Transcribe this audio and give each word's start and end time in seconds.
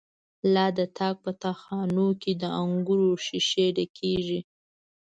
لا 0.53 0.65
د 0.77 0.79
تاک 0.97 1.15
په 1.23 1.31
تا 1.41 1.51
خانو 1.61 2.07
کی، 2.21 2.31
دانګور 2.41 3.01
ښيښی 3.25 3.67
ډکيږی 3.75 4.39